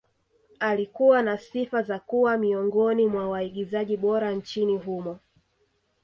Alikuwa 0.59 1.21
na 1.21 1.37
sifa 1.37 1.81
za 1.81 1.99
kuwa 1.99 2.37
miongoni 2.37 3.07
mwa 3.07 3.29
waigizaji 3.29 3.97
bora 3.97 4.31
nchini 4.31 4.77
humo 4.77 5.19